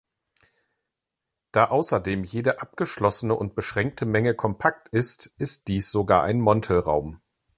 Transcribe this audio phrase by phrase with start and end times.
[1.51, 7.21] Da außerdem jede abgeschlossene und beschränkte Menge kompakt ist, ist dies sogar ein Montel-Raum.